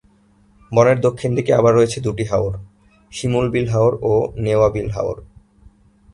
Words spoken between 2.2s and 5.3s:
হাওর: শিমুল বিল হাওর ও নেওয়া বিল হাওর।